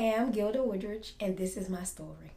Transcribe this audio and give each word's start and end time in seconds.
am 0.00 0.32
Gilda 0.32 0.62
Woodridge, 0.62 1.14
and 1.20 1.36
this 1.36 1.56
is 1.56 1.68
my 1.68 1.84
story. 1.84 2.32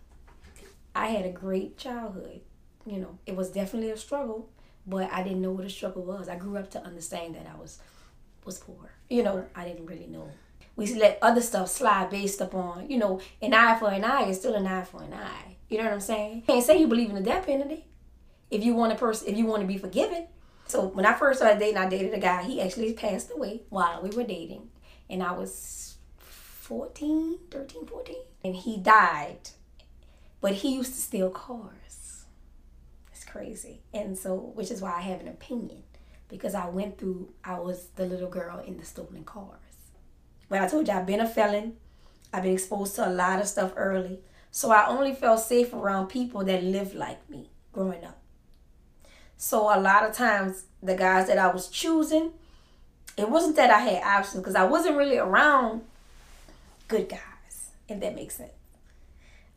I 0.96 1.08
had 1.08 1.26
a 1.26 1.32
great 1.32 1.78
childhood. 1.78 2.42
You 2.86 3.00
know, 3.00 3.18
it 3.26 3.36
was 3.36 3.50
definitely 3.50 3.92
a 3.92 3.98
struggle, 3.98 4.50
but 4.86 5.12
I 5.12 5.24
didn't 5.24 5.42
know 5.42 5.52
what 5.52 5.66
a 5.66 5.70
struggle 5.70 6.04
was. 6.04 6.28
I 6.28 6.36
grew 6.36 6.58
up 6.58 6.70
to 6.72 6.84
understand 6.84 7.36
that 7.36 7.48
I 7.52 7.60
was 7.60 7.80
was 8.46 8.60
poor. 8.60 8.92
You 9.10 9.24
know, 9.24 9.46
I 9.56 9.66
didn't 9.66 9.86
really 9.86 10.08
know. 10.08 10.30
We 10.76 10.94
let 10.96 11.20
other 11.22 11.42
stuff 11.42 11.70
slide 11.70 12.10
based 12.10 12.42
upon, 12.42 12.90
you 12.90 12.98
know, 12.98 13.22
an 13.42 13.54
eye 13.54 13.78
for 13.80 13.90
an 13.90 14.04
eye 14.04 14.24
is 14.24 14.40
still 14.40 14.56
an 14.56 14.68
eye 14.68 14.84
for 14.84 15.04
an 15.04 15.14
eye. 15.14 15.56
You 15.70 15.78
know 15.78 15.86
what 15.86 15.94
I'm 15.94 16.00
saying? 16.02 16.38
You 16.38 16.42
can't 16.42 16.64
say 16.64 16.80
you 16.80 16.88
believe 16.88 17.10
in 17.10 17.16
the 17.16 17.22
death 17.22 17.46
penalty 17.46 17.86
if 18.52 18.64
you 18.64 18.74
want 18.74 18.92
a 18.92 18.96
person 18.96 19.28
if 19.28 19.38
you 19.38 19.46
want 19.46 19.62
to 19.62 19.68
be 19.68 19.78
forgiven. 19.78 20.28
So 20.66 20.88
when 20.88 21.06
I 21.06 21.14
first 21.14 21.40
started 21.40 21.60
dating, 21.60 21.78
I 21.78 21.88
dated 21.88 22.14
a 22.14 22.20
guy. 22.20 22.44
He 22.44 22.62
actually 22.62 22.94
passed 22.94 23.32
away 23.34 23.62
while 23.70 24.02
we 24.02 24.10
were 24.10 24.24
dating, 24.24 24.70
and 25.10 25.22
I 25.22 25.32
was 25.34 25.96
14, 26.64 27.40
13, 27.52 27.86
14, 27.86 28.16
and 28.46 28.56
he 28.56 28.78
died. 28.78 29.50
But 30.40 30.54
he 30.54 30.76
used 30.76 30.94
to 30.94 31.02
steal 31.02 31.30
cars. 31.30 32.24
It's 33.12 33.26
crazy, 33.26 33.82
and 33.94 34.18
so 34.18 34.36
which 34.36 34.72
is 34.72 34.82
why 34.82 34.94
I 34.96 35.02
have 35.02 35.20
an 35.20 35.28
opinion 35.28 35.84
because 36.30 36.56
I 36.56 36.70
went 36.70 36.98
through. 36.98 37.34
I 37.44 37.60
was 37.60 37.88
the 37.98 38.06
little 38.06 38.30
girl 38.30 38.60
in 38.60 38.78
the 38.78 38.86
stolen 38.86 39.26
cars. 39.26 39.60
But 40.48 40.62
I 40.62 40.68
told 40.70 40.88
you 40.88 40.94
I've 40.94 41.06
been 41.06 41.20
a 41.20 41.28
felon. 41.28 41.74
I've 42.34 42.44
been 42.44 42.54
exposed 42.54 42.96
to 42.96 43.10
a 43.10 43.12
lot 43.12 43.42
of 43.42 43.48
stuff 43.48 43.74
early. 43.76 44.20
So 44.50 44.72
I 44.72 44.88
only 44.88 45.14
felt 45.14 45.42
safe 45.42 45.74
around 45.74 46.08
people 46.08 46.46
that 46.46 46.64
lived 46.64 46.96
like 46.96 47.30
me 47.30 47.50
growing 47.74 48.06
up. 48.06 48.20
So 49.36 49.64
a 49.64 49.80
lot 49.82 50.08
of 50.10 50.16
times 50.16 50.64
the 50.82 50.96
guys 50.96 51.28
that 51.28 51.38
I 51.38 51.48
was 51.48 51.68
choosing, 51.68 52.32
it 53.18 53.30
wasn't 53.30 53.58
that 53.58 53.70
I 53.70 53.80
had 53.80 54.04
options 54.04 54.42
because 54.42 54.56
I 54.56 54.64
wasn't 54.64 54.96
really 54.96 55.18
around 55.18 55.82
good 56.88 57.10
guys, 57.10 57.72
if 57.88 58.00
that 58.00 58.16
makes 58.16 58.36
sense. 58.36 58.52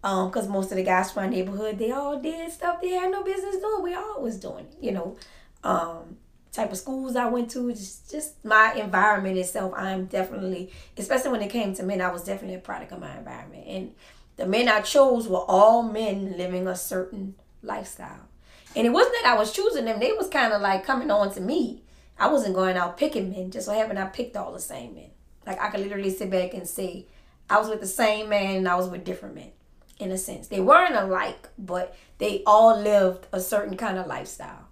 Um, 0.02 0.28
because 0.28 0.48
most 0.48 0.70
of 0.70 0.76
the 0.76 0.84
guys 0.84 1.10
from 1.10 1.24
my 1.24 1.30
neighborhood, 1.30 1.78
they 1.78 1.90
all 1.90 2.20
did 2.20 2.52
stuff 2.52 2.80
they 2.80 2.90
had 2.90 3.10
no 3.10 3.23
business 3.24 3.56
doing. 3.56 3.82
We 3.82 3.95
all 3.95 4.23
was 4.23 4.38
doing 4.38 4.66
it, 4.66 4.76
you 4.80 4.92
know. 4.92 5.16
Um, 5.64 6.18
type 6.52 6.73
of 6.73 6.78
schools 6.78 7.16
I 7.16 7.28
went 7.28 7.51
to, 7.52 7.73
just 7.73 8.10
just 8.10 8.45
my 8.45 8.73
environment 8.74 9.36
itself. 9.36 9.73
I'm 9.76 10.06
definitely, 10.06 10.70
especially 10.96 11.30
when 11.30 11.42
it 11.42 11.51
came 11.51 11.74
to 11.74 11.82
men, 11.82 12.01
I 12.01 12.12
was 12.12 12.24
definitely 12.24 12.56
a 12.56 12.60
product 12.60 12.92
of 12.92 13.01
my 13.01 13.16
environment. 13.16 13.64
And 13.66 13.95
the 14.36 14.46
men 14.46 14.68
I 14.68 14.80
chose 14.80 15.29
were 15.29 15.45
all 15.48 15.82
men 15.82 16.36
living 16.36 16.66
a 16.66 16.76
certain 16.76 17.34
lifestyle. 17.62 18.29
And 18.74 18.86
it 18.86 18.90
wasn't 18.90 19.16
that 19.23 19.34
I 19.34 19.38
was 19.38 19.52
choosing 19.52 19.86
them; 19.86 20.01
they 20.01 20.12
was 20.12 20.29
kind 20.29 20.52
of 20.52 20.60
like 20.62 20.84
coming 20.84 21.10
on 21.10 21.32
to 21.34 21.40
me. 21.40 21.82
I 22.18 22.29
wasn't 22.29 22.54
going 22.54 22.76
out 22.76 22.96
picking 22.96 23.30
men. 23.30 23.51
Just 23.51 23.66
so 23.66 23.74
happened 23.74 23.98
I 23.98 24.06
picked 24.06 24.36
all 24.36 24.52
the 24.52 24.60
same 24.60 24.95
men. 24.95 25.10
Like 25.46 25.60
I 25.60 25.70
could 25.70 25.80
literally 25.80 26.10
sit 26.10 26.30
back 26.30 26.54
and 26.54 26.68
say, 26.68 27.06
I 27.48 27.58
was 27.58 27.68
with 27.68 27.80
the 27.80 27.86
same 27.86 28.28
man 28.28 28.56
and 28.56 28.68
I 28.68 28.76
was 28.76 28.88
with 28.88 29.04
different 29.04 29.34
men. 29.34 29.52
In 29.98 30.10
a 30.10 30.18
sense, 30.18 30.48
they 30.48 30.60
weren't 30.60 30.94
alike, 30.94 31.48
but 31.56 31.96
they 32.18 32.42
all 32.44 32.78
lived 32.78 33.26
a 33.32 33.40
certain 33.40 33.76
kind 33.76 33.96
of 33.96 34.06
lifestyle. 34.06 34.68